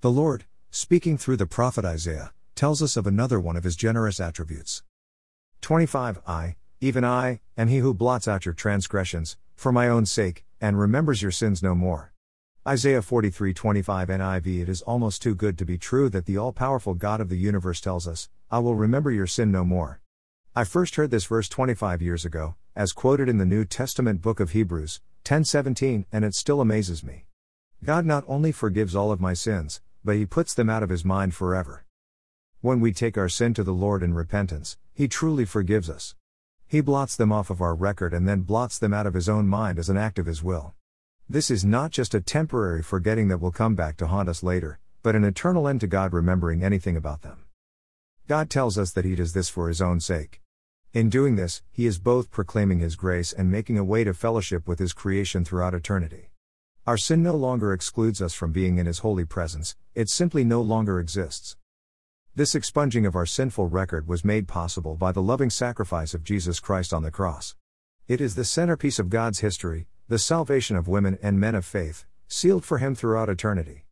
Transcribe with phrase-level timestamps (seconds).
[0.00, 4.20] The Lord, speaking through the prophet Isaiah, tells us of another one of his generous
[4.20, 4.84] attributes.
[5.60, 10.44] 25 I, even I, am he who blots out your transgressions, for my own sake,
[10.60, 12.12] and remembers your sins no more.
[12.64, 17.20] Isaiah 43:25 NIV It is almost too good to be true that the all-powerful God
[17.20, 20.00] of the universe tells us, I will remember your sin no more.
[20.54, 24.38] I first heard this verse 25 years ago, as quoted in the New Testament book
[24.38, 27.24] of Hebrews, 10:17, and it still amazes me.
[27.82, 31.04] God not only forgives all of my sins, but he puts them out of his
[31.04, 31.84] mind forever.
[32.60, 36.14] When we take our sin to the Lord in repentance, he truly forgives us.
[36.66, 39.48] He blots them off of our record and then blots them out of his own
[39.48, 40.74] mind as an act of his will.
[41.28, 44.78] This is not just a temporary forgetting that will come back to haunt us later,
[45.02, 47.44] but an eternal end to God remembering anything about them.
[48.26, 50.42] God tells us that He does this for His own sake.
[50.92, 54.66] In doing this, He is both proclaiming His grace and making a way to fellowship
[54.68, 56.27] with His creation throughout eternity.
[56.88, 60.62] Our sin no longer excludes us from being in His holy presence, it simply no
[60.62, 61.54] longer exists.
[62.34, 66.60] This expunging of our sinful record was made possible by the loving sacrifice of Jesus
[66.60, 67.54] Christ on the cross.
[68.06, 72.06] It is the centerpiece of God's history, the salvation of women and men of faith,
[72.26, 73.84] sealed for him throughout eternity.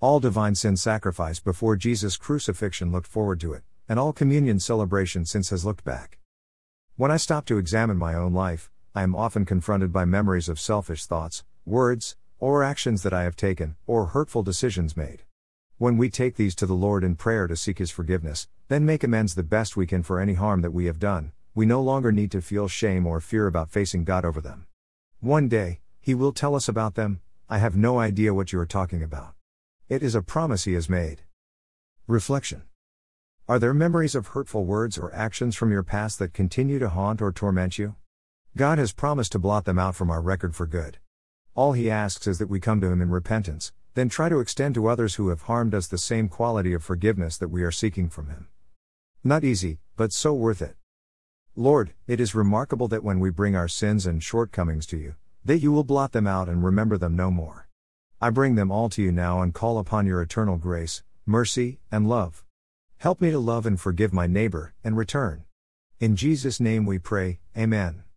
[0.00, 5.24] All divine sin sacrifice before Jesus' crucifixion looked forward to it, and all communion celebration
[5.24, 6.18] since has looked back.
[6.96, 10.58] When I stop to examine my own life, I am often confronted by memories of
[10.58, 15.22] selfish thoughts, words, or actions that I have taken, or hurtful decisions made.
[15.76, 19.04] When we take these to the Lord in prayer to seek His forgiveness, then make
[19.04, 22.12] amends the best we can for any harm that we have done, we no longer
[22.12, 24.66] need to feel shame or fear about facing God over them.
[25.20, 28.66] One day, He will tell us about them, I have no idea what you are
[28.66, 29.34] talking about.
[29.88, 31.22] It is a promise He has made.
[32.06, 32.62] Reflection
[33.48, 37.20] Are there memories of hurtful words or actions from your past that continue to haunt
[37.20, 37.96] or torment you?
[38.56, 40.99] God has promised to blot them out from our record for good.
[41.54, 44.74] All He asks is that we come to Him in repentance, then try to extend
[44.76, 48.08] to others who have harmed us the same quality of forgiveness that we are seeking
[48.08, 48.48] from Him.
[49.24, 50.76] Not easy, but so worth it.
[51.56, 55.58] Lord, it is remarkable that when we bring our sins and shortcomings to you, that
[55.58, 57.68] you will blot them out and remember them no more.
[58.20, 62.08] I bring them all to you now and call upon your eternal grace, mercy, and
[62.08, 62.44] love.
[62.98, 65.44] Help me to love and forgive my neighbor, and return.
[65.98, 68.04] In Jesus' name we pray, Amen.